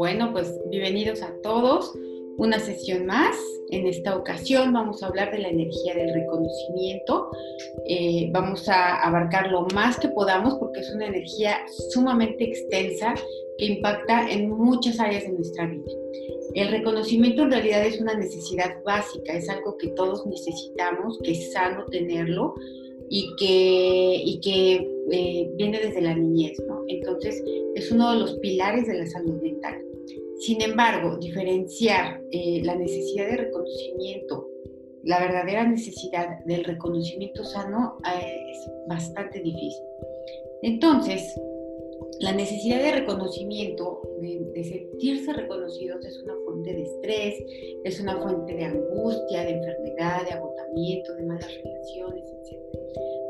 [0.00, 1.92] Bueno, pues bienvenidos a todos.
[2.38, 3.36] Una sesión más.
[3.68, 7.30] En esta ocasión vamos a hablar de la energía del reconocimiento.
[7.86, 11.58] Eh, vamos a abarcar lo más que podamos porque es una energía
[11.90, 13.12] sumamente extensa
[13.58, 15.92] que impacta en muchas áreas de nuestra vida.
[16.54, 21.52] El reconocimiento en realidad es una necesidad básica, es algo que todos necesitamos, que es
[21.52, 22.54] sano tenerlo
[23.10, 26.84] y que, y que eh, viene desde la niñez, ¿no?
[26.88, 27.44] Entonces,
[27.74, 29.89] es uno de los pilares de la salud mental.
[30.40, 34.48] Sin embargo, diferenciar eh, la necesidad de reconocimiento,
[35.04, 39.84] la verdadera necesidad del reconocimiento sano eh, es bastante difícil.
[40.62, 41.38] Entonces,
[42.20, 47.34] la necesidad de reconocimiento, de, sentirse reconocidos, es una fuente de estrés,
[47.84, 52.79] es una fuente de angustia, de enfermedad, de agotamiento, de malas relaciones, etc.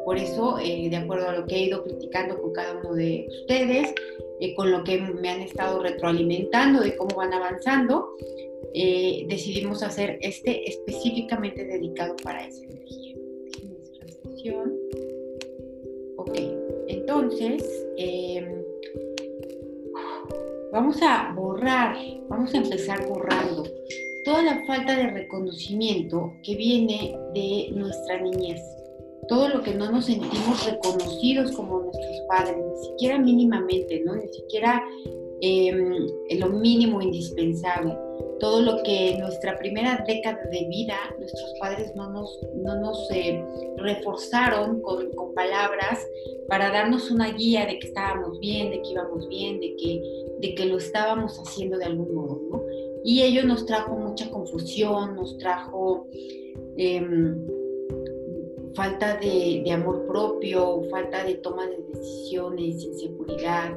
[0.04, 3.26] Por eso, eh, de acuerdo a lo que he ido criticando con cada uno de
[3.28, 3.94] ustedes,
[4.40, 8.16] eh, con lo que me han estado retroalimentando de cómo van avanzando,
[8.72, 13.16] eh, decidimos hacer este específicamente dedicado para esa energía.
[16.16, 16.38] Ok,
[16.88, 17.62] entonces
[17.98, 18.62] em,
[20.72, 21.96] vamos a borrar,
[22.28, 23.64] vamos a empezar borrando
[24.24, 28.60] toda la falta de reconocimiento que viene de nuestra niñez
[29.30, 34.16] todo lo que no nos sentimos reconocidos como nuestros padres, ni siquiera mínimamente, ¿no?
[34.16, 34.82] Ni siquiera
[35.40, 37.96] em, lo mínimo indispensable.
[38.40, 43.40] Todo lo que nuestra primera década de vida nuestros padres no nos, no nos eh,
[43.76, 46.04] reforzaron con, con, palabras
[46.48, 50.02] para darnos una guía de que estábamos bien, de que íbamos bien, de que,
[50.40, 52.62] de que lo estábamos haciendo de algún modo, ¿no?
[53.04, 56.08] Y ello nos trajo mucha confusión, nos trajo...
[56.76, 57.00] Eh,
[58.74, 63.76] falta de, amor propio, falta de toma de decisiones, inseguridad,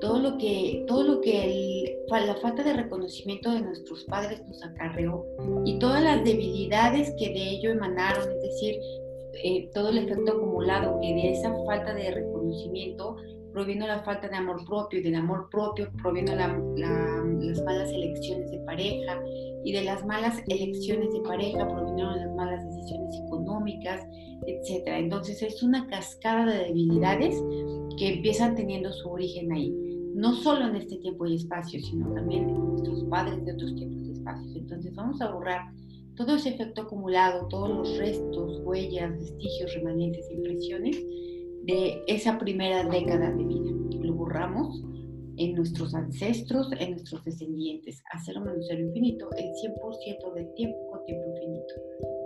[0.00, 5.24] todo lo que, todo lo que la falta de reconocimiento de nuestros padres nos acarreó
[5.64, 8.76] y todas las debilidades que de ello emanaron, es decir,
[9.42, 13.16] eh, todo el efecto acumulado que de esa falta de reconocimiento
[13.54, 18.58] proviene la falta de amor propio y del amor propio proviene las malas elecciones de
[18.66, 19.22] pareja
[19.64, 24.04] y de las malas elecciones de pareja provinieron las malas decisiones económicas,
[24.48, 24.82] etc.
[24.88, 27.40] Entonces es una cascada de debilidades
[27.96, 29.72] que empiezan teniendo su origen ahí,
[30.16, 34.02] no solo en este tiempo y espacio, sino también en nuestros padres de otros tiempos
[34.04, 34.56] y espacios.
[34.56, 35.60] Entonces vamos a borrar
[36.16, 41.00] todo ese efecto acumulado, todos los restos, huellas, vestigios, remanentes, impresiones
[41.66, 43.70] de esa primera década de vida.
[44.00, 44.82] Lo borramos
[45.36, 48.02] en nuestros ancestros, en nuestros descendientes.
[48.12, 51.74] Hacer un cero infinito, el 100% del tiempo con tiempo infinito.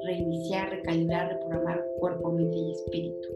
[0.04, 3.28] Reiniciar, recalibrar, reprogramar cuerpo, mente y espíritu.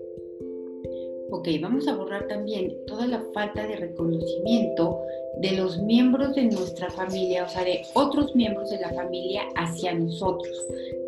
[1.35, 5.01] Ok, vamos a borrar también toda la falta de reconocimiento
[5.39, 9.95] de los miembros de nuestra familia, o sea, de otros miembros de la familia hacia
[9.95, 10.55] nosotros,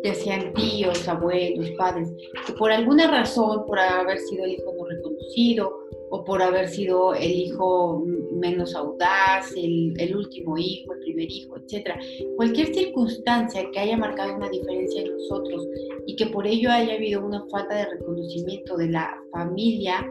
[0.03, 2.11] ya sean tíos, abuelos, padres,
[2.47, 5.71] que por alguna razón, por haber sido el hijo no reconocido
[6.15, 11.89] o por haber sido el hijo menos audaz, el, último hijo, el primer hijo, etc.
[12.37, 15.67] Cualquier circunstancia que haya marcado una diferencia en nosotros
[16.07, 20.07] y que por ello haya habido una falta de reconocimiento de la familia,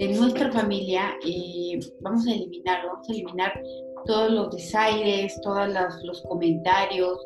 [0.00, 3.62] de nuestra familia, eh, vamos a eliminarlo, vamos a eliminar
[4.04, 5.68] todos los desaires, todos
[6.02, 7.18] los, comentarios,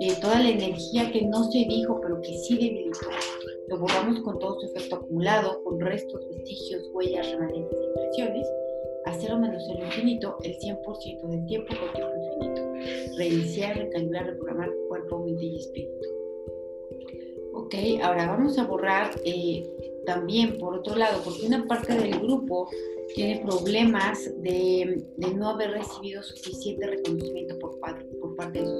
[0.00, 3.08] eh, toda la energía que no se dijo, pero que sí debilitó.
[3.68, 8.46] Lo borramos con todo su efecto acumulado, con restos, vestigios, huellas, remanentes e impresiones
[9.06, 13.16] a cero menos el infinito el 100% del tiempo con tiempo infinito.
[13.16, 16.08] Reiniciar, recalibrar, reprogramar cuerpo, mente y espíritu.
[17.54, 19.64] Ok, ahora vamos a borrar eh,
[20.04, 22.68] también por otro lado, porque una parte del grupo
[23.14, 28.73] tiene problemas de, de no haber recibido suficiente reconocimiento por, por parte de sus.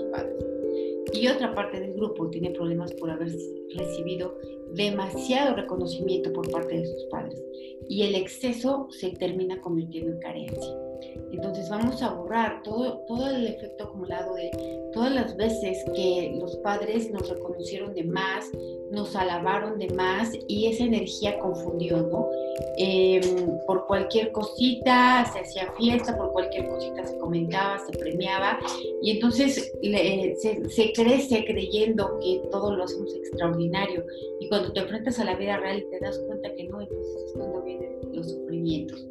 [1.15, 3.29] Y otra parte del grupo tiene problemas por haber
[3.77, 4.37] recibido
[4.75, 7.41] demasiado reconocimiento por parte de sus padres
[7.89, 10.84] y el exceso se termina convirtiendo en carencia.
[11.33, 14.51] Entonces vamos a borrar todo, todo el efecto acumulado de
[14.93, 18.51] todas las veces que los padres nos reconocieron de más,
[18.93, 22.31] nos alabaron de más y esa energía confundió, ¿no?
[22.77, 23.23] Em,
[23.67, 28.61] por cualquier cosita se hacía fiesta, por cualquier cosita se comentaba, se premiaba.
[29.03, 34.05] Y entonces se, se, crece creyendo que todo lo hacemos extraordinario.
[34.39, 37.33] Y cuando te enfrentas a la vida real te das cuenta que no, entonces es
[37.33, 39.05] cuando vienen los sufrimientos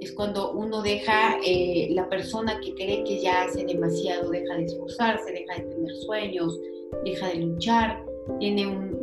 [0.00, 4.64] es cuando uno deja, eh, la persona que cree que ya hace demasiado, deja de
[4.64, 6.58] esforzarse, deja de tener sueños,
[7.04, 8.02] deja de luchar,
[8.38, 8.98] tiene, un,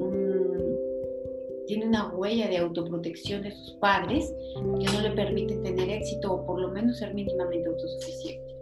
[1.68, 6.46] tiene una huella de autoprotección de sus padres que no le permite tener éxito o
[6.46, 8.56] por lo menos ser mínimamente autosuficiente.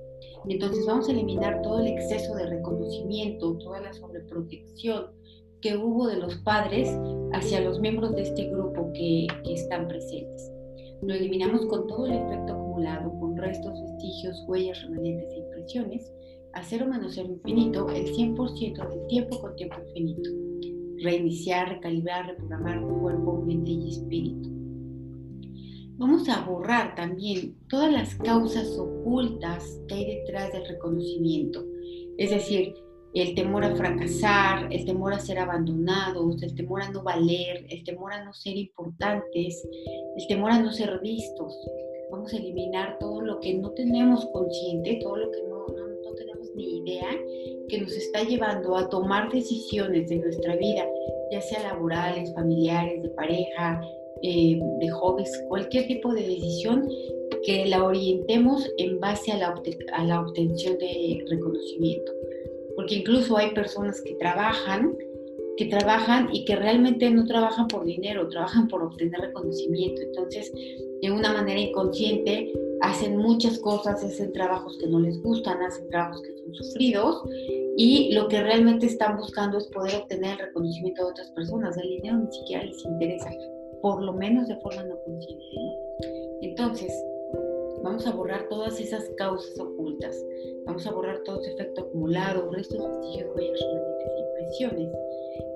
[0.50, 5.08] Entonces vamos a eliminar todo el exceso de reconocimiento, toda la sobreprotección
[5.62, 6.90] que hubo de los padres
[7.34, 10.55] hacia los miembros de este grupo que están presentes.
[11.02, 16.14] Lo eliminamos con todo el efecto acumulado, con restos, vestigios, huellas, remanentes e impresiones,
[16.54, 20.30] a cero menos cero infinito, el 100% del tiempo con tiempo infinito.
[21.04, 24.50] Reiniciar, recalibrar, reprogramar cuerpo, mente y espíritu.
[25.98, 31.64] Vamos a borrar también todas las causas ocultas que hay detrás del reconocimiento.
[32.18, 32.74] Es decir,
[33.16, 37.84] el temor a fracasar, el temor a ser abandonados, el temor a no valer, el
[37.86, 39.66] temor a no ser importantes,
[40.18, 41.58] el temor a no ser vistos.
[42.12, 45.66] Vamos a eliminar todo lo que no tenemos consciente, todo lo que no,
[46.16, 47.08] tenemos ni idea,
[47.70, 50.86] que nos está llevando a tomar decisiones de nuestra vida,
[51.32, 53.82] ya sea laborales, familiares, de pareja,
[54.24, 56.90] eh, de hobbies, cualquier tipo de decisión
[57.46, 59.62] que la orientemos en base a la,
[59.94, 62.12] a la obtención de reconocimiento
[62.76, 64.96] porque incluso hay personas que trabajan,
[65.58, 70.02] que trabajan y que realmente no trabajan por dinero, trabajan por obtener reconocimiento.
[70.02, 70.52] Entonces,
[71.02, 72.52] de una manera inconsciente,
[72.82, 77.24] hacen muchas cosas, hacen trabajos que no les gustan, hacen trabajos que son sufridos
[77.78, 81.78] y lo que realmente están buscando es poder obtener el reconocimiento de otras personas.
[81.78, 83.32] El dinero ni siquiera les interesa,
[83.82, 85.46] por lo menos de forma no consciente.
[86.42, 86.92] Entonces,
[87.86, 90.18] vamos a borrar todas esas causas ocultas.
[90.66, 93.62] Vamos a borrar todo ese efecto acumulado, restos, vestigios, huellas,
[94.18, 94.90] impresiones.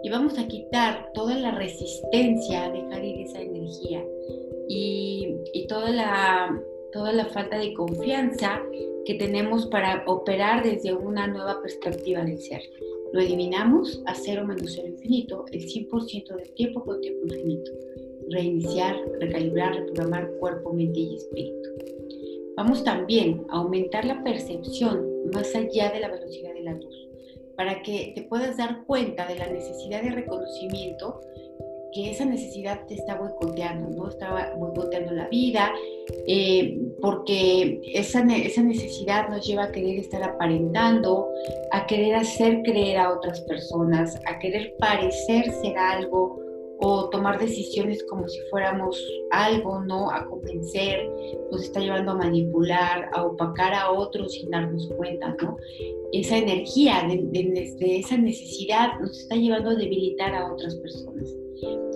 [0.04, 4.06] Y vamos a quitar toda la resistencia a dejar ir esa energía
[4.68, 8.62] y, toda, la, toda la falta de confianza
[9.06, 12.62] que tenemos para operar desde una nueva perspectiva del ser.
[13.12, 17.72] Lo eliminamos a cero menos cero infinito, el 100% del tiempo con tiempo infinito.
[18.30, 21.70] Reiniciar, recalibrar, reprogramar cuerpo, mente y espíritu.
[22.60, 27.08] Vamos también a aumentar la percepción más allá de la velocidad de la luz,
[27.56, 31.22] para que te puedas dar cuenta de la necesidad de reconocimiento
[31.94, 34.10] que esa necesidad te está boicoteando, ¿no?
[34.10, 35.72] Está boicoteando la vida,
[36.28, 41.30] eh, porque esa, esa necesidad nos lleva a querer estar aparentando,
[41.72, 46.38] a querer hacer creer a otras personas, a querer parecer ser algo,
[46.81, 48.98] o tomar decisiones como si fuéramos
[49.31, 50.10] algo, ¿no?
[50.12, 51.10] A convencer,
[51.52, 55.58] nos está llevando a manipular, a opacar a otros sin darnos cuenta, ¿no?
[56.14, 61.36] Esa energía de, esa necesidad nos está llevando a debilitar a otras personas.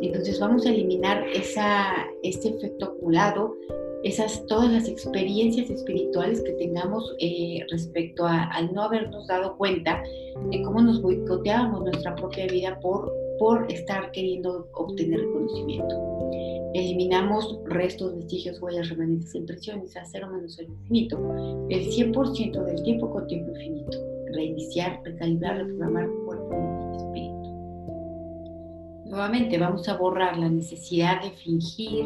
[0.01, 3.55] Entonces vamos a eliminar esa, este efecto acumulado,
[4.03, 10.03] esas, todas las experiencias espirituales que tengamos eh, respecto al no habernos dado cuenta
[10.51, 16.13] de cómo nos boicoteábamos nuestra propia vida por por estar queriendo obtener reconocimiento.
[16.73, 21.17] Eliminamos restos, vestigios, huellas, remanentes, impresiones a cero menos el infinito,
[21.69, 23.97] el 100% del tiempo con tiempo infinito.
[24.33, 26.55] Reiniciar, recalibrar, reprogramar cuerpo,
[26.91, 27.33] y espíritu.
[29.05, 32.05] Nuevamente vamos a borrar la necesidad de fingir,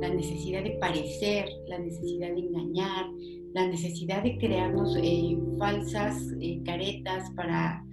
[0.00, 3.04] la necesidad de parecer, la necesidad de engañar,
[3.52, 7.85] la necesidad de crearnos eh, falsas eh, caretas para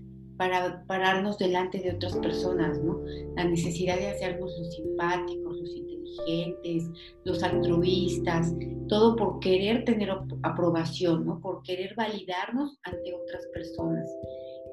[0.43, 2.77] para pararnos delante de otras personas.
[3.37, 6.89] La necesidad de hacernos los simpáticos, los inteligentes,
[7.23, 8.53] los altruistas,
[8.89, 10.09] todo por querer tener
[10.43, 11.39] aprobación, ¿no?
[11.39, 14.09] Por querer validarnos ante otras personas.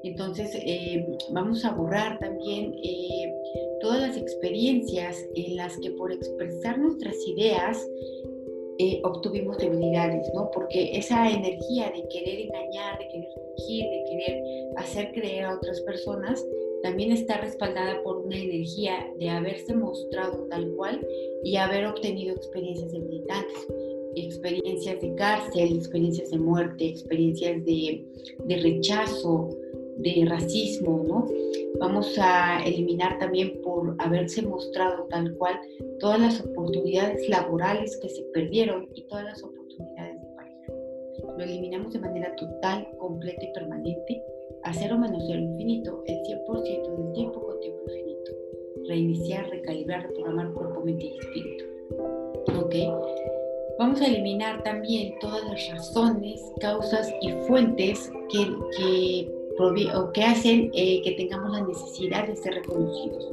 [0.03, 3.33] Entonces, eh, vamos a borrar también eh,
[3.79, 7.87] todas las experiencias en las que por expresar nuestras ideas
[8.81, 10.49] eh, obtuvimos debilidades, ¿no?
[10.51, 14.43] Porque esa energía de querer engañar, de querer fingir, de querer
[14.77, 16.43] hacer creer a otras personas,
[16.81, 21.05] también está respaldada por una energía de haberse mostrado tal cual
[21.43, 23.67] y haber obtenido experiencias debilitantes,
[24.15, 28.03] experiencias de cárcel, experiencias de muerte, experiencias de,
[28.45, 29.49] de rechazo,
[29.97, 31.27] de racismo, ¿no?
[31.79, 35.59] Vamos a eliminar también por haberse mostrado tal cual
[35.99, 40.71] todas las oportunidades laborales que se perdieron y todas las oportunidades de pareja.
[41.37, 44.23] Lo eliminamos de manera total, completa y permanente
[44.63, 48.31] a cero menos cero infinito, el 100% del tiempo con tiempo infinito.
[48.87, 51.65] Reiniciar, recalibrar, reprogramar cuerpo, mente y espíritu.
[52.59, 52.75] ¿Ok?
[53.79, 58.45] Vamos a eliminar también todas las razones, causas y fuentes que,
[58.77, 63.27] que o que hacen eh, que tengamos la necesidad de ser reconocidos,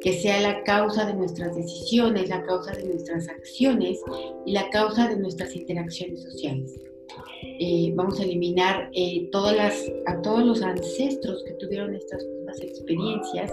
[0.00, 4.00] que sea la causa de nuestras decisiones, la causa de nuestras acciones
[4.44, 6.78] y la causa de nuestras interacciones sociales.
[7.58, 12.60] Eh, vamos a eliminar eh, todas las, a todos los ancestros que tuvieron estas mismas
[12.60, 13.52] experiencias,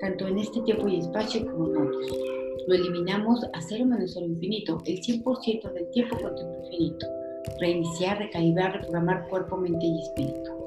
[0.00, 2.06] tanto en este tiempo y espacio como en otros.
[2.66, 7.06] Lo eliminamos a cero menos cero infinito, el 100% del tiempo con tiempo infinito
[7.58, 10.59] reiniciar, recalibrar, reprogramar cuerpo, mente y espíritu.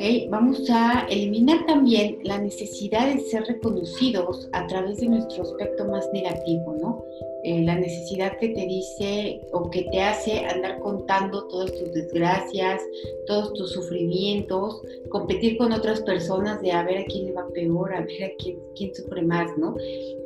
[0.00, 0.30] ¿Ok?
[0.30, 6.08] Vamos a eliminar también la necesidad de ser reconocidos a través de nuestro aspecto más
[6.14, 7.04] negativo, ¿no?
[7.44, 12.80] Eh, la necesidad que te dice o que te hace andar contando todas tus desgracias,
[13.26, 14.80] todos tus sufrimientos,
[15.10, 18.30] competir con otras personas de a ver a quién le va peor, a ver a
[18.38, 19.76] quién, quién sufre más, ¿no?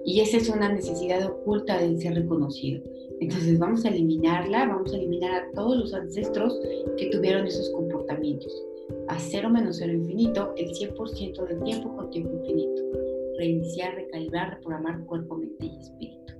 [0.04, 2.80] Y esa es una necesidad oculta de ser reconocido.
[3.20, 6.60] Entonces vamos a eliminarla, vamos a eliminar a todos los ancestros
[6.96, 8.52] que tuvieron esos comportamientos.
[9.08, 12.82] A cero menos cero infinito, el 100% del tiempo con tiempo infinito.
[13.38, 16.34] Reiniciar, recalibrar, reprogramar cuerpo, mente y espíritu.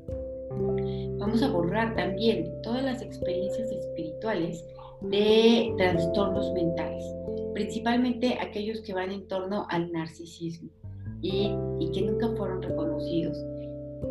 [1.19, 4.65] Vamos a borrar también todas las experiencias espirituales
[5.03, 7.05] de trastornos mentales,
[7.55, 10.71] principalmente aquellos que van en torno al narcisismo
[11.21, 13.37] y, y que nunca fueron reconocidos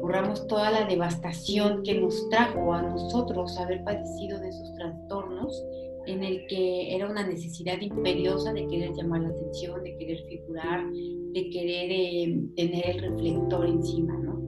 [0.02, 5.63] borramos toda la devastación que nos trajo a nosotros haber padecido de esos trastornos
[6.05, 10.89] en el que era una necesidad imperiosa de querer llamar la atención, de querer figurar,
[10.91, 14.41] de querer eh, tener el reflector encima, ¿no?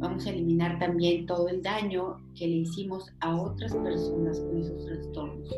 [0.00, 4.86] Vamos a eliminar también todo el daño que le hicimos a otras personas con esos
[4.86, 5.50] trastornos.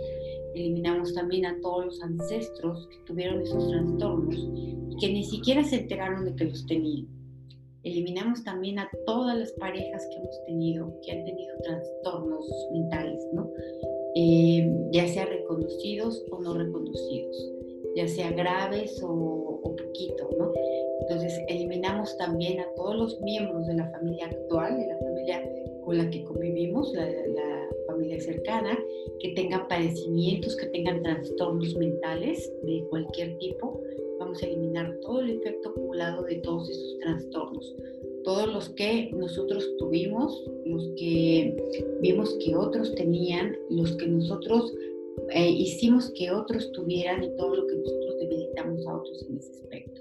[0.55, 5.81] Eliminamos también a todos los ancestros que tuvieron esos trastornos y que ni siquiera se
[5.81, 7.21] enteraron de que los tenían
[7.83, 13.51] eliminamos también a todas las parejas que hemos tenido, que han tenido trastornos mentales, ¿no?
[14.15, 17.53] Eh, ya sea reconocidos o no reconocidos,
[17.95, 20.53] ya sea graves o, o, poquito, ¿no?
[21.03, 25.51] Entonces eliminamos también a todos los miembros de la familia actual, de la familia
[25.85, 28.77] con la que convivimos, la, la familia cercana,
[29.21, 33.81] que tengan padecimientos, que tengan trastornos mentales de cualquier tipo,
[34.19, 37.77] vamos a eliminar todo el efecto acumulado de todos esos trastornos.
[38.25, 41.57] Todos los que nosotros tuvimos, los que
[42.01, 44.75] vimos que otros tenían, los que nosotros
[45.31, 49.53] eh, hicimos que otros tuvieran y todo lo que nosotros debilitamos a otros en ese
[49.53, 50.01] aspecto.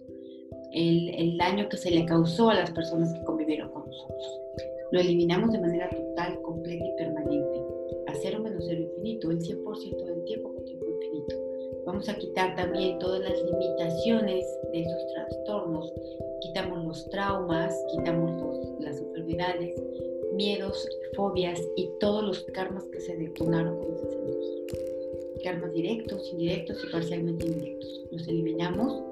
[0.73, 4.39] El, el daño que se le causó a las personas que convivieron con nosotros.
[4.91, 7.63] Lo eliminamos de manera total, completa y permanente.
[8.07, 11.49] A cero menos cero infinito, el 100% del tiempo con tiempo infinito
[11.85, 15.91] Vamos a quitar también todas las limitaciones de esos trastornos.
[16.41, 16.78] Quitamos
[17.09, 18.31] traumas, quitamos
[18.79, 19.81] las enfermedades,
[20.33, 25.43] miedos, fobias y todos los karmas que se detonaron con esas energías.
[25.43, 28.05] Karmas directos, indirectos y parcialmente indirectos.
[28.11, 29.03] Los eliminamos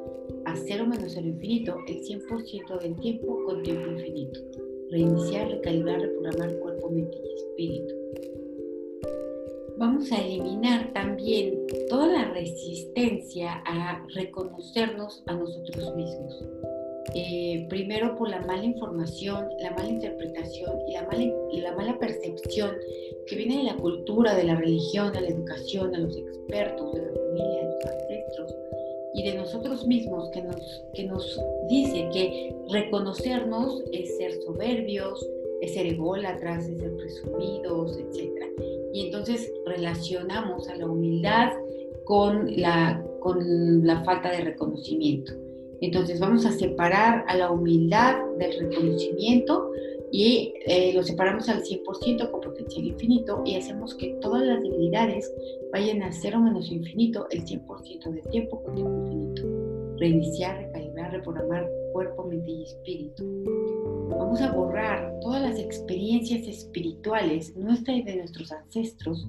[0.45, 4.39] a cero menos cero infinito el 100% del tiempo con tiempo infinito.
[4.89, 7.95] Reiniciar, recalibrar, reprogramar cuerpo, mente y espíritu
[9.77, 16.43] vamos a eliminar también toda la resistencia a reconocernos a nosotros mismos.
[17.15, 22.71] Eh, primero por la mala información, la mala interpretación y la mala, la mala percepción
[23.25, 27.01] que viene de la cultura, de la religión, de la educación, de los expertos, de
[27.01, 28.55] la familia, de los ancestros
[29.13, 35.25] y de nosotros mismos que nos, que nos dice que reconocernos es ser soberbios,
[35.61, 38.31] es ser ególatras, es ser presumidos, etc.
[38.93, 41.53] Y entonces relacionamos a la humildad
[42.03, 45.33] con la, con la falta de reconocimiento.
[45.81, 49.71] Entonces vamos a separar a la humildad del reconocimiento
[50.11, 55.31] y eh, lo separamos al 100% con potencial infinito y hacemos que todas las debilidades
[55.71, 59.43] vayan a cero menos infinito el 100% del tiempo con tiempo infinito.
[59.99, 63.25] Reiniciar, recalibrar, reprogramar cuerpo, mente y espíritu.
[64.09, 69.27] Vamos a borrar todas las experiencias espirituales nuestras y de nuestros ancestros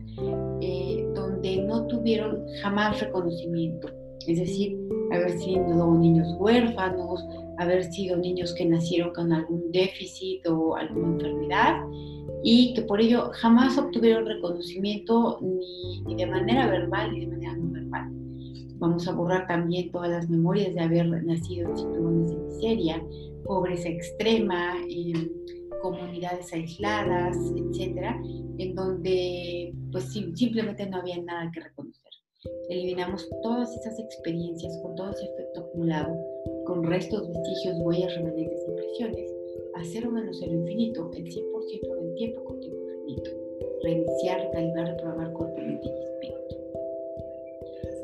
[0.61, 3.89] eh, donde no tuvieron jamás reconocimiento.
[4.27, 4.79] Es decir,
[5.13, 7.25] haber sido niños huérfanos,
[7.59, 11.83] haber sido niños que nacieron con algún déficit o alguna enfermedad
[12.43, 17.57] y que por ello jamás obtuvieron reconocimiento ni, ni de manera verbal ni de manera
[17.57, 18.11] no verbal.
[18.79, 23.03] Vamos a borrar también todas las memorias de haber nacido en situaciones de miseria,
[23.45, 24.75] pobreza extrema,
[25.83, 28.21] comunidades aisladas, etcétera,
[28.59, 31.88] en donde pues simplemente no había nada que reconocer.
[32.69, 36.17] Eliminamos todas esas experiencias con todo ese efecto acumulado,
[36.67, 39.35] con restos, vestigios, huellas, remanentes, impresiones,
[39.75, 43.31] a cero menos cero infinito, el 100% del tiempo con tiempo infinito.
[43.83, 46.57] Reiniciar, recalibrar, reprogramar cuerpo, y espíritu.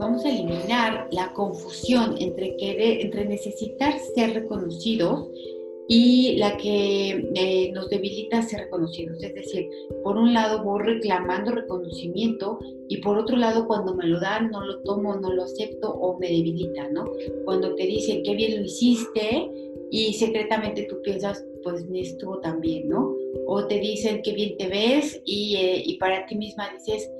[0.01, 5.29] Vamos a eliminar la confusión entre, entre necesitar ser reconocidos
[5.89, 9.23] y la que eh, nos debilita ser reconocidos.
[9.23, 9.69] Es decir,
[10.03, 14.65] por un lado voy reclamando reconocimiento y por otro lado cuando me lo dan no
[14.65, 17.05] lo tomo, no lo acepto o me debilita, ¿no?
[17.45, 19.51] Cuando te dicen qué bien lo hiciste
[19.91, 23.15] y secretamente tú piensas, pues ni estuvo tan bien, ¿no?
[23.47, 27.11] O te dicen qué bien te ves y, eh, y para ti misma dices,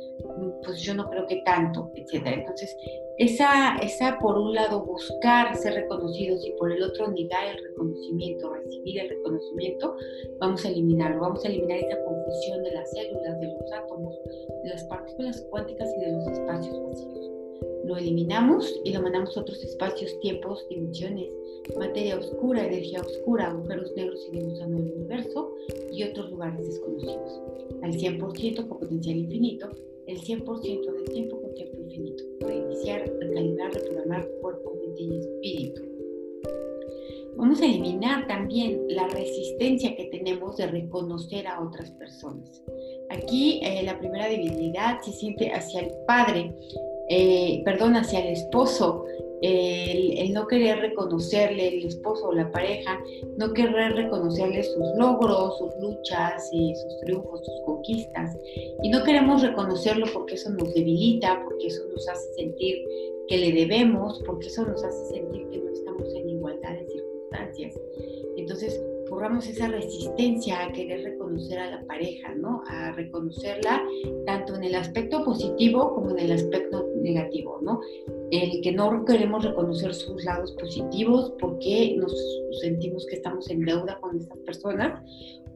[0.63, 2.37] pues yo no creo que tanto, etcétera.
[2.37, 2.77] Entonces,
[3.19, 8.53] esa, esa por un lado buscar ser reconocidos y por el otro negar el reconocimiento,
[8.53, 9.97] recibir el reconocimiento,
[10.41, 14.19] vamos a eliminarlo, vamos a eliminar esa confusión de las células, de los átomos,
[14.65, 17.31] de las partículas cuánticas y de los espacios vacíos.
[17.85, 21.33] Lo eliminamos y lo mandamos a otros espacios, tiempos, dimensiones,
[21.79, 25.55] materia oscura, energía oscura, agujeros negros y gusano del universo
[25.93, 27.41] y otros lugares desconocidos.
[27.83, 29.71] Al 100% con potencial infinito,
[30.07, 32.25] el 100% del tiempo con tiempo infinito.
[32.41, 35.83] Reiniciar, recalibrar, reprogramar cuerpo, mente y espíritu.
[37.37, 42.63] Vamos a eliminar también la resistencia que tenemos de reconocer a otras personas.
[43.11, 46.55] Aquí eh, la primera debilidad se siente hacia el padre,
[47.09, 49.05] eh, perdón, hacia el esposo,
[49.43, 52.99] el, no querer reconocerle, el esposo o la pareja,
[53.37, 58.37] no querer reconocerle sus logros, sus luchas, y sus triunfos, sus conquistas.
[58.83, 62.77] Y no queremos reconocerlo porque eso nos debilita, porque eso nos hace sentir
[63.29, 67.81] que le debemos, porque eso nos hace sentir que no estamos en igualdad de circunstancias.
[68.37, 72.63] Entonces, borramos esa resistencia a querer reconocer a la pareja, ¿no?
[72.67, 73.83] A reconocerla
[74.27, 77.81] tanto en el aspecto positivo como en el aspecto negativo, ¿no?
[78.33, 82.13] El que no queremos reconocer sus lados positivos porque nos
[82.61, 85.01] sentimos que estamos en deuda con estas personas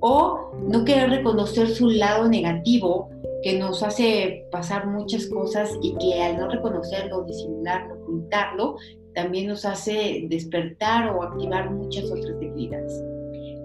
[0.01, 3.11] o no querer reconocer su lado negativo
[3.43, 8.77] que nos hace pasar muchas cosas y que al no reconocerlo, disimularlo, ocultarlo,
[9.15, 13.03] también nos hace despertar o activar muchas otras debilidades.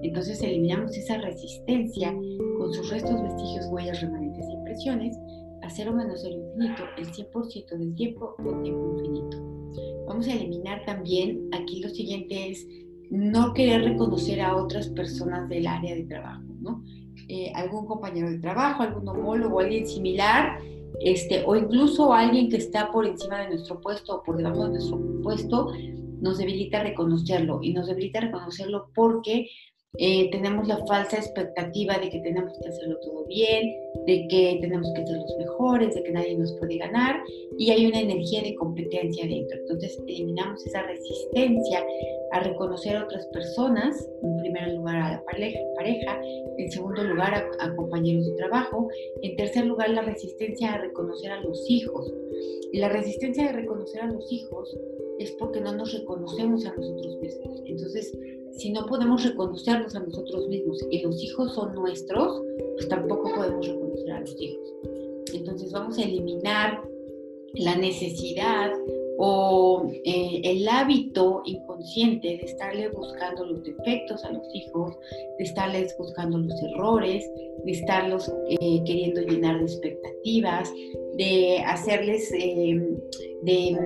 [0.01, 2.13] Entonces eliminamos esa resistencia
[2.57, 5.17] con sus restos, vestigios, huellas, remanentes e impresiones
[5.63, 9.37] a cero menos el infinito, el 100% del tiempo con tiempo infinito.
[10.07, 12.67] Vamos a eliminar también, aquí lo siguiente es
[13.09, 16.83] no querer reconocer a otras personas del área de trabajo, ¿no?
[17.29, 20.59] Eh, algún compañero de trabajo, algún homólogo, alguien similar,
[20.99, 24.71] este, o incluso alguien que está por encima de nuestro puesto o por debajo de
[24.71, 25.71] nuestro puesto,
[26.21, 29.49] nos debilita reconocerlo y nos debilita reconocerlo porque
[29.99, 33.75] eh, tenemos la falsa expectativa de que tenemos que hacerlo todo bien,
[34.07, 37.21] de que tenemos que ser los mejores, de que nadie nos puede ganar
[37.59, 39.55] y hay una energía de competencia dentro.
[39.59, 41.85] Entonces eliminamos esa resistencia
[42.31, 46.19] a reconocer a otras personas, en primer lugar a la pareja,
[46.57, 48.89] en segundo lugar a, a compañeros de trabajo,
[49.21, 52.11] en tercer lugar la resistencia a reconocer a los hijos.
[52.71, 54.75] Y la resistencia de reconocer a los hijos
[55.19, 57.61] es porque no nos reconocemos a nosotros mismos.
[57.67, 58.17] Entonces,
[58.57, 62.41] si no podemos reconocernos a nosotros mismos y los hijos son nuestros,
[62.75, 64.73] pues tampoco podemos reconocer a los hijos.
[65.33, 66.81] Entonces vamos a eliminar
[67.55, 68.71] la necesidad
[69.17, 74.97] o eh, el hábito inconsciente de estarle buscando los defectos a los hijos,
[75.37, 77.29] de estarles buscando los errores,
[77.63, 80.71] de estarlos eh, queriendo llenar de expectativas,
[81.17, 82.81] de hacerles, eh,
[83.43, 83.77] de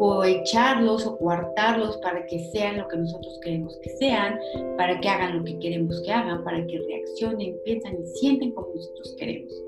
[0.00, 4.38] o echarlos o coartarlos para que sean lo que nosotros queremos que sean,
[4.76, 8.68] para que hagan lo que queremos que hagan, para que reaccionen, piensan y sienten como
[8.74, 9.67] nosotros queremos.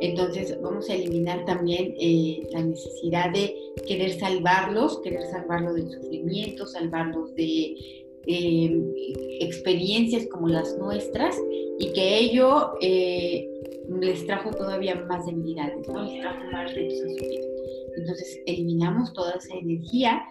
[0.00, 3.54] Entonces vamos a eliminar también eh, la necesidad de
[3.86, 7.76] querer salvarlos, querer salvarlos del sufrimiento, salvarlos de
[8.26, 11.36] eh, experiencias como las nuestras
[11.78, 13.48] y que ello eh,
[14.00, 16.04] les trajo todavía más debilidades, ¿no?
[16.04, 17.44] les trajo más retos a su vida.
[17.96, 20.22] Entonces eliminamos toda esa energía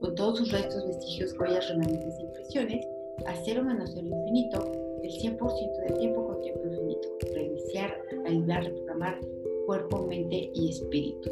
[0.00, 2.86] con todos sus restos, vestigios, huellas, remanentes e impresiones
[3.26, 7.08] a cero menos cero infinito, el 100% del tiempo con tiempo infinito.
[7.34, 7.96] Reiniciar,
[8.26, 9.20] ayudar, reprogramar
[9.66, 11.30] cuerpo, mente y espíritu.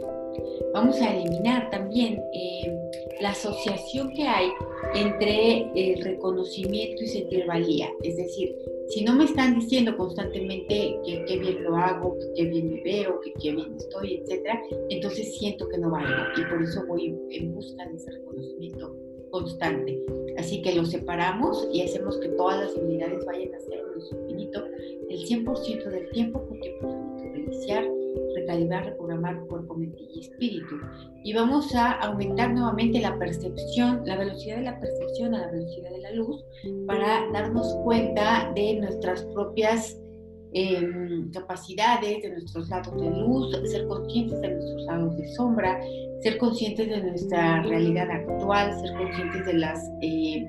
[0.74, 2.76] Vamos a eliminar también eh,
[3.20, 4.48] la asociación que hay
[4.94, 7.88] entre el reconocimiento y sentir valía.
[8.02, 8.54] Es decir,
[8.88, 12.82] si no me están diciendo constantemente que qué bien lo hago, que qué bien me
[12.82, 17.16] veo, que qué bien estoy, etcétera, entonces siento que no valgo y por eso voy
[17.30, 19.03] en busca de ese reconocimiento
[19.34, 20.00] constante.
[20.38, 24.64] Así que lo separamos y hacemos que todas las unidades vayan a ser un infinito
[25.10, 27.38] el 100% del tiempo con tiempo infinito.
[27.40, 27.84] Iniciar
[28.36, 30.76] recalibrar, reprogramar cuerpo, mente y espíritu.
[31.24, 35.90] Y vamos a aumentar nuevamente la percepción, la velocidad de la percepción a la velocidad
[35.90, 36.44] de la luz
[36.86, 40.00] para darnos cuenta de nuestras propias
[40.52, 45.80] em, capacidades, de nuestros lados de luz, ser conscientes de nuestros lados de sombra,
[46.24, 49.90] ser conscientes de nuestra realidad actual, ser conscientes de las...
[50.00, 50.46] Eh,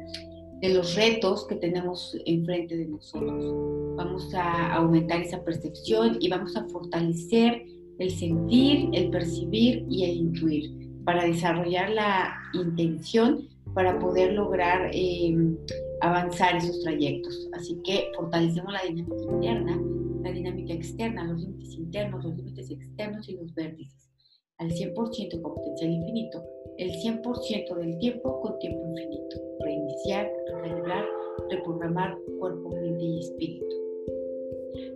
[0.61, 3.53] de los retos que tenemos enfrente de nosotros.
[3.97, 7.65] Vamos a aumentar esa percepción y vamos a fortalecer
[7.99, 10.71] el sentir, el percibir y el intuir,
[11.03, 15.57] para desarrollar la intención para poder lograr em,
[16.01, 17.49] avanzar esos trayectos.
[17.53, 19.81] Así que fortalecemos la dinámica interna,
[20.23, 24.14] la dinámica externa, los límites internos, los límites externos y los vértices.
[24.57, 26.41] Al 100% con potencial infinito,
[26.77, 29.35] el 100% del tiempo con tiempo infinito.
[29.59, 31.05] Reiniciar, recalibrar,
[31.49, 33.75] reprogramar cuerpo, mente y espíritu.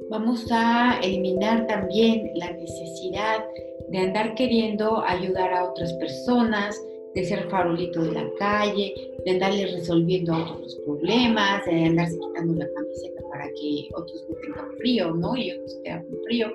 [0.10, 3.45] Vamos a eliminar también la necesidad
[3.89, 6.82] de andar queriendo ayudar a otras personas,
[7.15, 8.93] de ser farolito de la calle,
[9.26, 14.36] de andarle resolviendo a otros problemas, de andarse quitando la camiseta para que otros no
[14.36, 15.36] tengan frío, ¿no?
[15.36, 16.48] Y otros quedan con frío.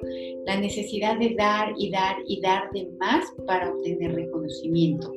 [0.46, 5.12] La necesidad de dar y dar y dar de más para obtener reconocimiento.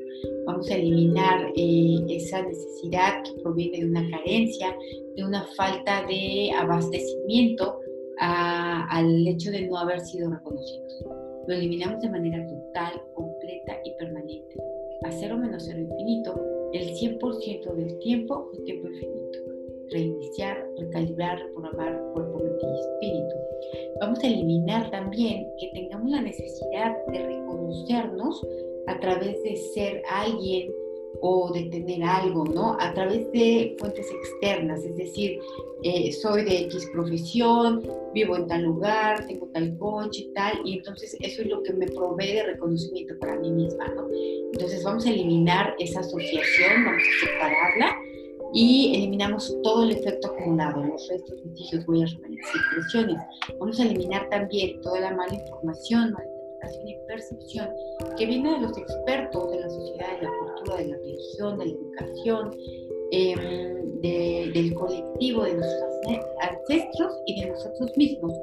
[0.45, 4.76] Vamos a eliminar eh, esa necesidad que proviene de una carencia,
[5.15, 7.80] de una falta de abastecimiento
[8.19, 11.06] al hecho de no haber sido reconocidos.
[11.47, 14.56] Lo eliminamos de manera total, completa y permanente.
[15.08, 16.36] A cero menos cero infinito,
[16.74, 19.39] el 100% del tiempo con tiempo infinito.
[19.89, 23.36] Reiniciar, recalibrar, reprogramar cuerpo, mente y espíritu.
[24.02, 28.46] Vamos a eliminar también que tengamos la necesidad de reconocernos
[28.88, 30.74] a través de ser alguien
[31.21, 32.77] o de tener algo, ¿no?
[32.80, 35.39] A través de fuentes externas, es decir,
[35.84, 41.15] eh, soy de X profesión, vivo en tal lugar, tengo tal coche, tal, y entonces
[41.19, 44.08] eso es lo que me provee de reconocimiento para mí misma, ¿no?
[44.53, 47.97] Entonces vamos a eliminar esa asociación, vamos a separarla
[48.53, 53.17] y eliminamos todo el efecto acumulado, los restos, vestigios, huellas, impresiones.
[53.60, 56.15] Vamos a eliminar también toda la mala información,
[56.86, 57.70] y percepción
[58.17, 61.65] que viene de los expertos de la sociedad, de la cultura, de la religión, de
[61.65, 62.56] la educación,
[63.12, 65.88] em, del colectivo, de nuestros
[66.41, 68.34] ancestros y de nosotros mismos,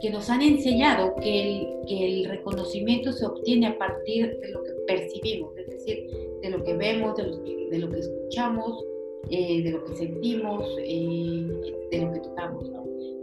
[0.00, 4.62] que nos han enseñado que el, que el reconocimiento se obtiene a partir de lo
[4.62, 6.10] que percibimos, es decir,
[6.42, 8.84] de lo que vemos, de lo que, de lo que escuchamos,
[9.30, 11.46] eh, de lo que sentimos, eh,
[11.90, 12.64] de lo que tocamos.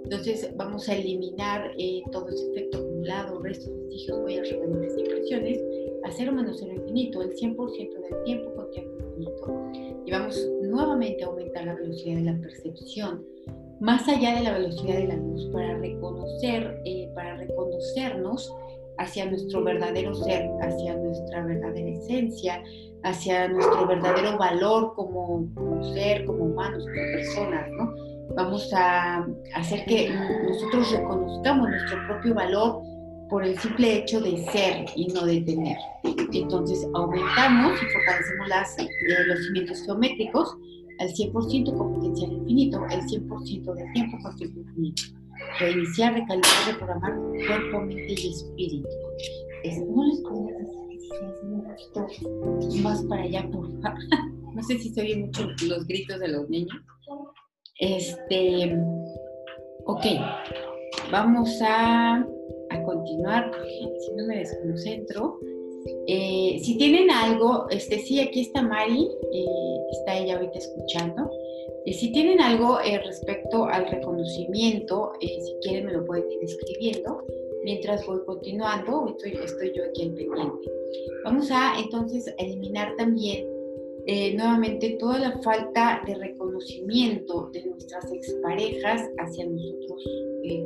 [0.03, 5.59] Entonces vamos a eliminar eh, todo ese efecto acumulado, restos, vestigios, huellas, remanentes impresiones,
[6.03, 9.71] a cero menos cero infinito, el 100% del tiempo con tiempo infinito.
[10.05, 13.23] Y vamos nuevamente a aumentar la velocidad de la percepción,
[13.79, 18.53] más allá de la velocidad de la luz, para reconocer, eh, para reconocernos
[18.97, 22.63] hacia nuestro verdadero ser, hacia nuestra verdadera esencia,
[23.03, 28.15] hacia nuestro verdadero valor como, como ser, como humanos, como personas, ¿no?
[28.35, 30.09] vamos a hacer que
[30.47, 32.81] nosotros reconozcamos nuestro propio valor
[33.29, 35.77] por el simple hecho de ser y no de tener.
[36.33, 40.57] Entonces aumentamos y fortalecemos eh, los cimientos geométricos
[40.99, 45.03] al 100% con potencial infinito, el 100% del tiempo con tiempo infinito.
[45.59, 47.13] Reiniciar, recalibrar, reprogramar
[47.47, 48.88] cuerpo, mente y espíritu.
[49.89, 50.19] no les
[51.43, 52.07] un poquito
[52.81, 53.99] más para allá, por favor.
[54.55, 56.77] No sé si se oyen mucho los gritos de los niños.
[57.77, 58.73] Este,
[59.85, 60.05] ok,
[61.11, 62.25] vamos a,
[62.83, 65.39] continuar porque si no me desconcentro.
[66.07, 69.45] Eh, si tienen algo, este, sí, aquí está Mari, eh,
[69.91, 71.29] está ella ahorita escuchando.
[71.85, 77.23] Eh, si tienen algo respecto al reconocimiento, si quieren me lo pueden ir escribiendo
[77.63, 80.71] mientras voy continuando, estoy, estoy yo aquí al pendiente.
[81.23, 83.45] Vamos a entonces eliminar también
[84.07, 90.05] eh, nuevamente toda la falta de reconocimiento de nuestras exparejas hacia nosotros
[90.43, 90.63] eh,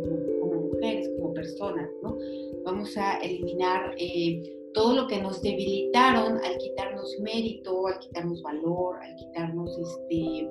[0.72, 2.18] mujeres, como personas, ¿no?
[2.64, 4.42] Vamos a eliminar eh,
[4.74, 10.50] todo lo que nos debilitaron al quitarnos mérito, al quitarnos valor, al quitarnos este,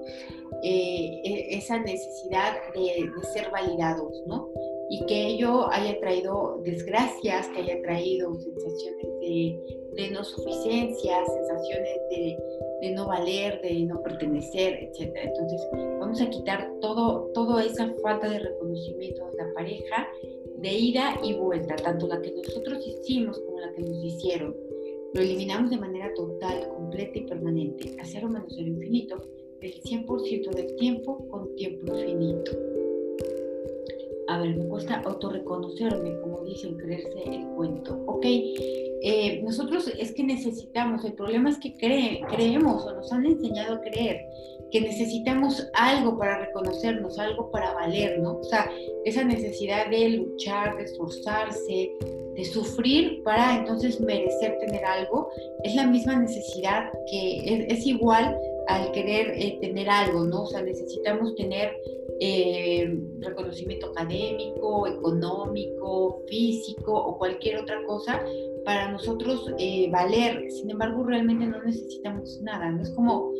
[0.62, 4.48] e, esa necesidad de, de ser validados, ¿no?
[4.90, 9.61] Y que ello haya traído desgracias, que haya traído sensaciones de,
[9.96, 12.38] de no suficiencia, sensaciones de,
[12.81, 15.12] de no valer, de no pertenecer, etc.
[15.22, 15.61] Entonces
[15.98, 20.09] vamos a quitar todo, toda esa falta de reconocimiento de la pareja,
[20.59, 24.57] de ida y vuelta, tanto la que nosotros hicimos como la que nos hicieron.
[25.14, 29.16] Lo eliminamos de manera total, completa y permanente, a cero menos cero infinito,
[29.61, 32.78] el 100% del tiempo con tiempo infinito.
[34.29, 37.99] A ver, me cuesta autorreconocerme, como dicen, creerse el cuento.
[38.07, 43.77] Ok, eh, nosotros es que necesitamos, el problema es que creemos o nos han enseñado
[43.77, 44.21] a creer
[44.71, 48.38] que necesitamos algo para reconocernos, algo para valer, ¿no?
[48.38, 48.71] O sea,
[49.05, 51.91] esa necesidad de luchar, de esforzarse,
[52.35, 55.31] de sufrir para entonces merecer tener algo,
[55.64, 58.38] es la misma necesidad que es, igual
[58.69, 60.43] al querer eh, tener algo, ¿no?
[60.43, 61.75] O sea, necesitamos tener
[62.20, 68.22] eh, reconocimiento académico, económico, físico o cualquier otra cosa
[68.64, 70.50] para nosotros eh, valer.
[70.50, 72.70] Sin embargo, realmente no necesitamos nada.
[72.70, 73.33] No es como,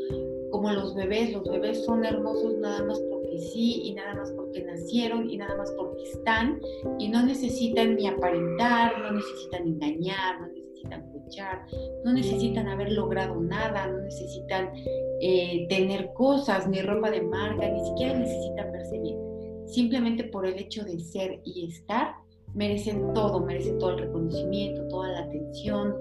[0.51, 1.33] como los bebés.
[1.33, 5.57] Los bebés son hermosos nada más porque sí y nada más porque nacieron y nada
[5.57, 6.61] más porque están
[6.99, 11.67] y no necesitan ni aparentar, no necesitan engañar, no necesitan escuchar,
[12.05, 14.73] no necesitan haber logrado nada, no necesitan
[15.21, 19.19] eh, tener cosas, ni ropa de marca, ni siquiera necesitan verse bien.
[19.67, 22.15] Simplemente por el hecho de ser y estar,
[22.55, 25.95] merecen todo, merecen todo el reconocimiento, toda la atención,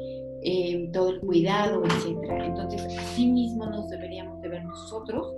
[0.43, 2.45] eh, todo el cuidado, etc.
[2.45, 5.33] Entonces, así mismo nos deberíamos de ver nosotros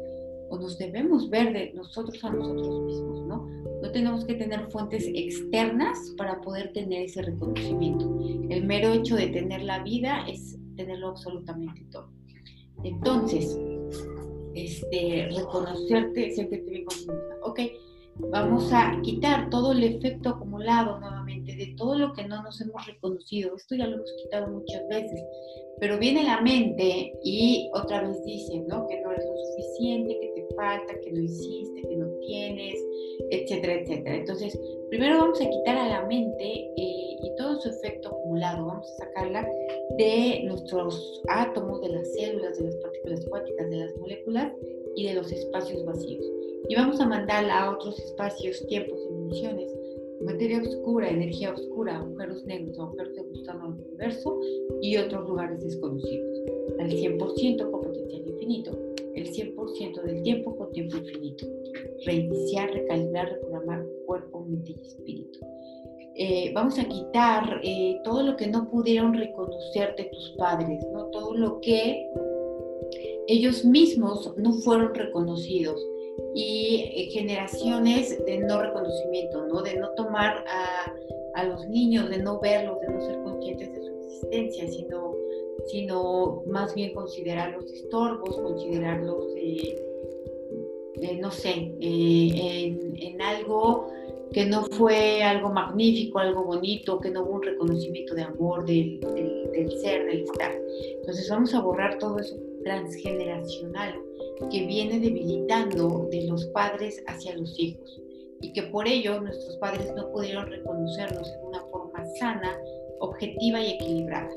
[0.50, 3.48] o nos debemos ver de nosotros a nosotros mismos, ¿no?
[3.82, 8.20] No tenemos que tener fuentes externas para poder tener ese reconocimiento.
[8.50, 12.10] El mero hecho de tener la vida es tenerlo absolutamente todo.
[12.84, 13.58] Entonces,
[14.54, 16.92] este, reconocerte, siempre te digo,
[17.44, 17.60] ok,
[18.32, 22.86] vamos a quitar todo el efecto acumulado nuevamente de todo lo que no nos hemos
[22.86, 23.56] reconocido.
[23.56, 25.22] Esto ya lo hemos quitado muchas veces,
[25.80, 28.88] pero viene la mente y otra vez dice, ¿no?
[28.88, 30.29] Que no eres lo suficiente, que
[30.60, 32.76] falta, que no hiciste, que no tienes,
[33.32, 34.16] etcétera, etcétera.
[34.18, 38.92] Entonces, primero vamos a quitar a la mente eh, y todo su efecto acumulado, vamos
[38.92, 39.50] a sacarla
[39.98, 44.54] de nuestros átomos, de las células, de las partículas cuánticas, de las moléculas
[44.96, 46.26] y de los espacios vacíos.
[46.68, 49.74] Y vamos a mandarla a otros espacios, tiempos, dimensiones,
[50.22, 54.40] materia oscura, energía oscura, agujeros negros, agujeros de gusano del universo
[54.82, 56.40] y otros lugares desconocidos.
[56.80, 61.46] Al 100% con potencial infinito, el 100% del tiempo con tiempo infinito.
[62.06, 65.40] Reiniciar, recalibrar, reprogramar cuerpo, mente y espíritu.
[66.16, 71.06] Eh, vamos a quitar eh, todo lo que no pudieron reconocerte tus padres, ¿no?
[71.06, 72.10] todo lo que
[73.28, 75.80] ellos mismos no fueron reconocidos
[76.36, 79.62] y eh, generaciones de no reconocimiento, ¿no?
[79.62, 80.94] de no tomar a,
[81.36, 85.09] a, los niños, de no verlos, de no ser conscientes de su existencia, sino,
[85.70, 89.76] sino más bien considerarlos estorbos, considerarlos, eh,
[91.02, 93.88] eh, no sé, en, en, algo
[94.34, 99.00] que no fue algo magnífico, algo bonito, que no hubo un reconocimiento de amor del,
[99.00, 100.52] del, del ser, del estar.
[101.00, 103.96] Entonces vamos a borrar todo eso transgeneracional
[104.52, 108.02] que viene debilitando de los padres hacia los hijos
[108.42, 112.58] y que por ello nuestros padres no pudieron reconocernos en una forma sana,
[113.00, 114.30] objetiva y equilibrada.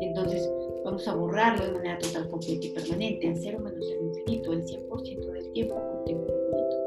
[0.00, 0.48] Entonces
[0.84, 4.64] vamos a borrarlo de manera total, completa y permanente, al cero menos el infinito, el
[4.64, 6.80] 100% del tiempo con tiempo infinito.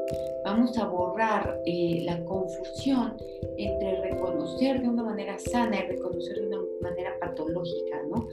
[0.44, 3.16] Vamos a borrar eh, la confusión
[3.56, 8.28] entre reconocer de una manera sana y reconocer de una manera patológica, ¿no?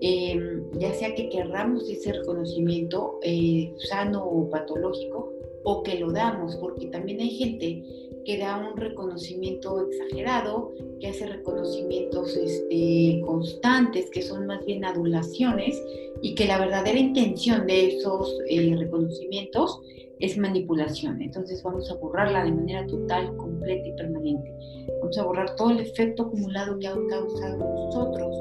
[0.00, 5.32] Em, ya sea que querramos ese reconocimiento eh, sano o patológico
[5.64, 7.82] o que lo damos, porque también hay gente
[8.26, 15.80] que da un reconocimiento exagerado, que hace reconocimientos este, constantes, que son más bien adulaciones,
[16.22, 19.80] y que la verdadera intención de esos eh, reconocimientos
[20.18, 21.22] es manipulación.
[21.22, 24.52] Entonces vamos a borrarla de manera total, completa y permanente.
[25.00, 28.34] Vamos a borrar todo el efecto acumulado que ha causado nosotros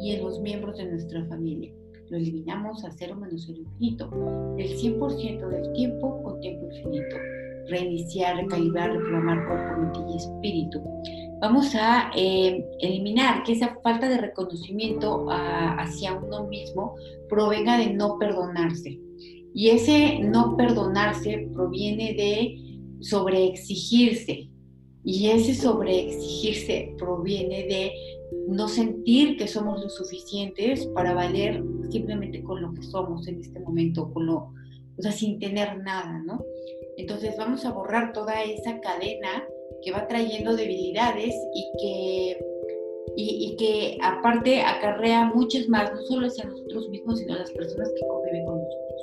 [0.00, 1.72] y en los miembros de nuestra familia.
[2.10, 4.08] Lo eliminamos a cero menos el infinito,
[4.58, 7.16] el 100% del tiempo con tiempo infinito.
[7.68, 10.82] Reiniciar, recalibrar, reprogramar cuerpo, mente y espíritu.
[11.40, 16.94] Vamos a eh, eliminar que esa falta de reconocimiento hacia uno mismo
[17.28, 19.00] provenga de no perdonarse.
[19.54, 24.48] Y ese no perdonarse proviene de sobreexigirse.
[25.04, 27.92] Y ese sobreexigirse proviene de
[28.48, 33.60] no sentir que somos lo suficientes para valer simplemente con lo que somos en este
[33.60, 34.52] momento, con lo,
[34.96, 36.42] o sea, sin tener nada, ¿no?
[36.96, 39.48] Entonces vamos a borrar toda esa cadena
[39.82, 42.44] que va trayendo debilidades y que,
[43.16, 47.90] y, que aparte acarrea muchas más, no solo hacia nosotros mismos, sino a las personas
[47.90, 49.02] que conviven con nosotros.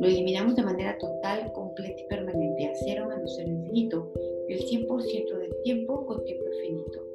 [0.00, 4.12] Lo eliminamos de manera total, completa y permanente, a cero menos el infinito,
[4.48, 7.06] el 100% del tiempo con tiempo infinito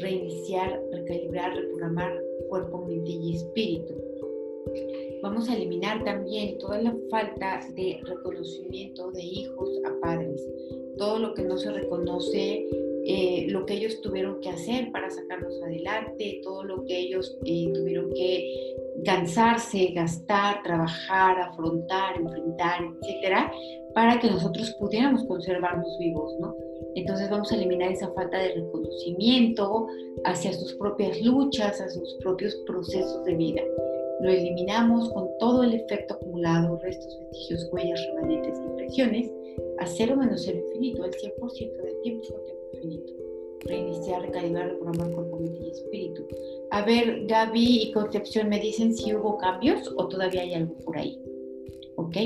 [0.00, 3.94] reiniciar, recalibrar, reprogramar cuerpo, mente y espíritu.
[5.22, 10.42] Vamos a eliminar también toda la falta de reconocimiento de hijos a padres,
[10.96, 12.66] todo lo que no se reconoce,
[13.04, 17.70] eh, lo que ellos tuvieron que hacer para sacarnos adelante, todo lo que ellos eh,
[17.74, 23.52] tuvieron que cansarse, gastar, trabajar, afrontar, enfrentar, etcétera,
[23.94, 26.54] para que nosotros pudiéramos conservarnos vivos, ¿no?
[26.94, 29.86] Entonces vamos a eliminar esa falta de reconocimiento
[30.24, 33.62] hacia sus propias luchas, hacia sus propios procesos de vida.
[34.22, 39.30] Lo eliminamos con todo el efecto acumulado, restos, vestigios, huellas, remanentes, impresiones,
[39.78, 43.12] a cero menos cero infinito, el 100% del tiempo con tiempo infinito.
[43.66, 46.26] Reiniciar, recalibrar, reprogramar cuerpo, mente y espíritu.
[46.70, 50.96] A ver, Gaby y Concepción me dicen si hubo cambios o todavía hay algo por
[50.96, 51.20] ahí.
[51.96, 52.16] ¿Ok?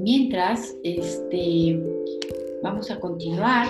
[0.00, 1.78] mientras, este,
[2.62, 3.66] vamos a continuar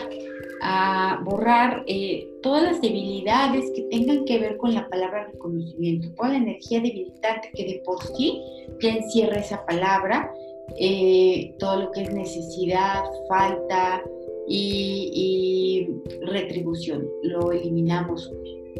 [0.63, 6.31] a borrar eh, todas las debilidades que tengan que ver con la palabra reconocimiento, toda
[6.31, 8.41] la energía debilitante que de por sí
[8.81, 10.33] ya encierra esa palabra,
[10.79, 14.03] eh, todo lo que es necesidad, falta
[14.49, 18.31] y, y retribución, lo eliminamos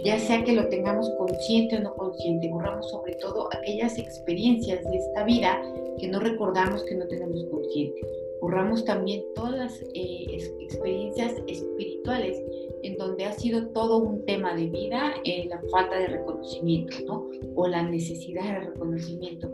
[0.05, 4.97] ya sea que lo tengamos consciente o no consciente, borramos sobre todo aquellas experiencias de
[4.97, 5.61] esta vida
[5.99, 8.01] que no recordamos, que no tenemos consciente.
[8.41, 12.43] Borramos también todas las eh, experiencias espirituales
[12.83, 17.29] en donde ha sido todo un tema de vida eh, la falta de reconocimiento, ¿no?
[17.55, 19.51] O la necesidad de reconocimiento.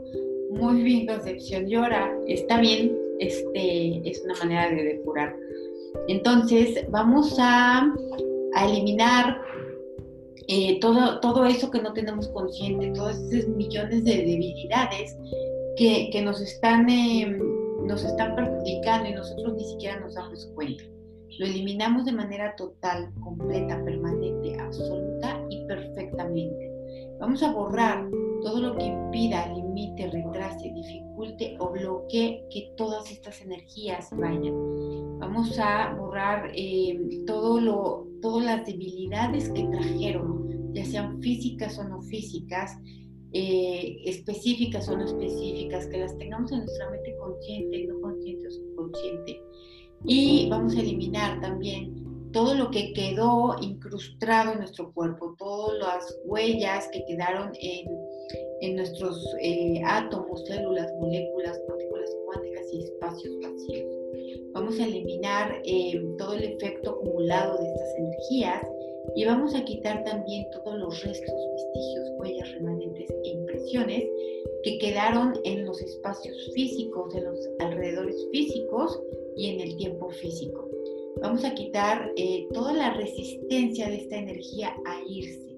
[0.50, 5.36] Muy bien, Concepción, llora, está bien, este, es una manera de depurar.
[6.08, 7.92] Entonces, vamos a,
[8.54, 9.40] a eliminar
[10.48, 15.16] eh, todo, todo eso que no tenemos consciente, todos esos millones de debilidades
[15.76, 17.40] que, que nos, están, em,
[17.86, 20.84] nos están perjudicando y nosotros ni siquiera nos damos cuenta.
[21.38, 26.72] Lo eliminamos de manera total, completa, permanente, absoluta y perfectamente.
[27.20, 28.08] Vamos a borrar
[28.42, 35.18] todo lo que impida, limite, retrase, dificulte o bloquee que todas estas energías vayan.
[35.18, 41.84] Vamos a borrar em, todo lo, todas las debilidades que trajeron, ya sean físicas o
[41.84, 42.76] no físicas,
[43.32, 48.50] eh, específicas o no específicas, que las tengamos en nuestra mente consciente, no consciente o
[48.50, 49.42] subconsciente.
[50.04, 56.18] Y vamos a eliminar también todo lo que quedó incrustado en nuestro cuerpo, todas las
[56.26, 57.86] huellas que quedaron en,
[58.60, 63.94] en nuestros eh, átomos, células, moléculas, partículas cuánticas y espacios vacíos.
[64.52, 68.62] Vamos a eliminar eh, todo el efecto acumulado de estas energías
[69.14, 74.04] y vamos a quitar también todos los restos, vestigios, huellas, remanentes e impresiones
[74.62, 79.00] que quedaron en los espacios físicos, en los alrededores físicos
[79.36, 80.68] y en el tiempo físico.
[81.22, 85.56] Vamos a quitar eh, toda la resistencia de esta energía a irse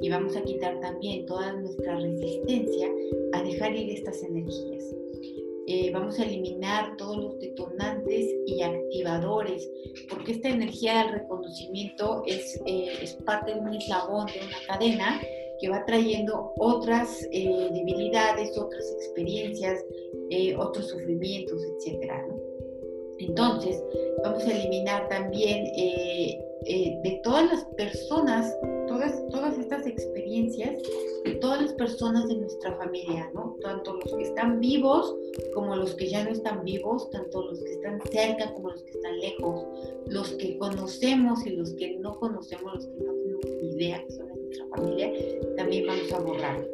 [0.00, 2.90] y vamos a quitar también toda nuestra resistencia
[3.32, 4.84] a dejar ir estas energías.
[5.68, 9.68] Eh, vamos a eliminar todos los detonantes y activadores,
[10.08, 15.20] porque esta energía del reconocimiento es, eh, es parte de un eslabón, de una cadena
[15.60, 19.84] que va trayendo otras eh, debilidades, otras experiencias,
[20.56, 22.12] otros sufrimientos, etc.
[23.18, 23.82] Entonces,
[24.22, 28.54] vamos a eliminar también de todas las personas
[29.30, 30.82] todas, estas experiencias
[31.24, 33.56] de todas las personas de nuestra familia, ¿no?
[33.60, 35.16] Tanto los que están vivos
[35.54, 38.90] como los que ya no están vivos, tanto los que están cerca como los que
[38.90, 39.66] están lejos,
[40.06, 44.12] los que conocemos y los que no conocemos, los que no tenemos ni idea que
[44.12, 45.12] son de nuestra familia,
[45.56, 46.68] también vamos a borrar.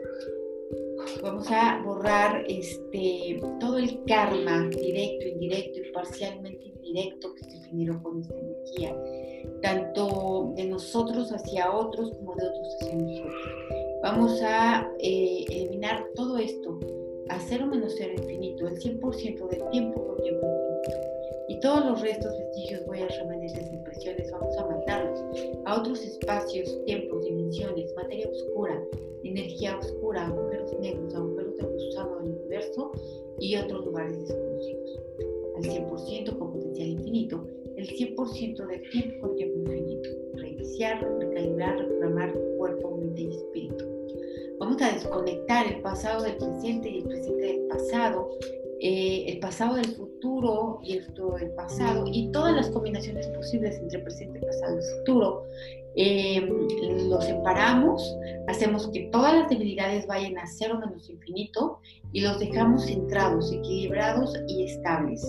[1.23, 8.01] Vamos a borrar este, todo el karma directo, indirecto y parcialmente indirecto que se generó
[8.03, 8.97] con esta energía
[9.61, 13.35] tanto de nosotros hacia otros como de otros hacia nosotros.
[14.03, 16.79] Vamos a eh, eliminar todo esto
[17.29, 21.13] a cero menos cero infinito, el 100% del tiempo con tiempo infinito.
[21.49, 25.21] Y todos los restos, vestigios, huellas, remanentes, impresiones, vamos a mandarlos
[25.67, 28.83] a otros espacios, tiempos, dimensiones, materia oscura,
[29.23, 32.93] energía oscura, agujeros negros, agujeros de gusano del universo
[33.39, 35.01] y otros lugares desconocidos.
[35.57, 37.47] Al 100% con potencial infinito
[37.83, 40.09] el 100% del tiempo con tiempo infinito.
[40.35, 43.85] Reiniciar, recalibrar, reprogramar cuerpo, mente y espíritu.
[44.59, 48.31] Vamos a desconectar el pasado del presente y el presente del pasado,
[48.81, 53.77] eh, el pasado del futuro y el futuro del pasado y todas las combinaciones posibles
[53.79, 55.45] entre presente, pasado y futuro.
[55.95, 56.49] Eh,
[57.09, 58.17] los separamos,
[58.47, 61.81] hacemos que todas las debilidades vayan a cero menos infinito
[62.13, 65.23] y los dejamos centrados, equilibrados y estables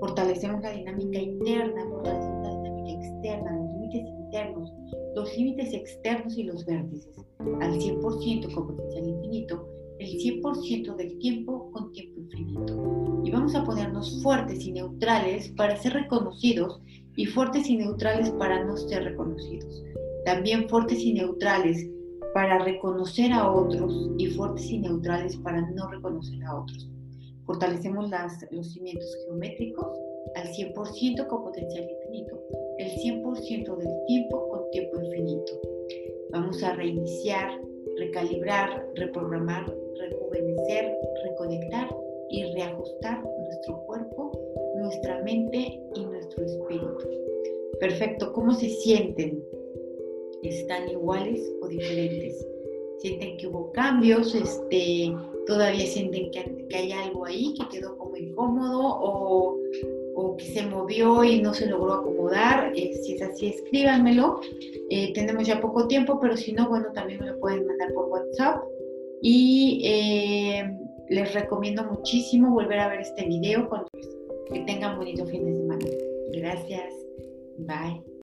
[0.00, 4.72] fortalecemos la dinámica interna, fortalecemos la dinámica externa, los límites internos,
[5.14, 7.16] los límites externos y los vértices,
[7.60, 13.22] al 100% con potencial infinito, el 100% del tiempo con tiempo infinito.
[13.24, 16.80] Y vamos a ponernos fuertes y neutrales para ser reconocidos
[17.16, 19.84] y fuertes y neutrales para no ser reconocidos.
[20.24, 21.86] También fuertes y neutrales
[22.32, 26.88] para reconocer a otros y fuertes y neutrales para no reconocer a otros.
[27.50, 28.08] Fortalecemos
[28.52, 29.98] los cimientos geométricos
[30.36, 32.40] al 100% con potencial infinito,
[32.78, 35.60] el 100% del tiempo con tiempo infinito.
[36.30, 37.60] Vamos a reiniciar,
[37.96, 39.66] recalibrar, reprogramar,
[39.98, 41.88] rejuvenecer, reconectar
[42.28, 44.30] y reajustar nuestro cuerpo,
[44.76, 46.98] nuestra mente y nuestro espíritu.
[47.80, 49.44] Perfecto, ¿cómo se sienten?
[50.44, 52.46] ¿Están iguales o diferentes?
[52.98, 54.36] ¿Sienten que hubo cambios?
[54.36, 55.12] Este,
[55.50, 59.58] todavía sienten que, hay algo ahí que quedó como incómodo o,
[60.14, 62.72] o, que se movió y no se logró acomodar.
[62.76, 64.40] Eh, si es así, escríbanmelo.
[64.90, 68.08] Eh, tenemos ya poco tiempo, pero si no, bueno, también me lo pueden mandar por
[68.10, 68.62] WhatsApp.
[69.22, 70.72] Y eh,
[71.08, 73.68] les recomiendo muchísimo volver a ver este video.
[73.68, 73.88] Cuando,
[74.52, 75.86] que tengan bonito fin de semana.
[76.32, 76.94] Gracias.
[77.58, 78.09] Bye.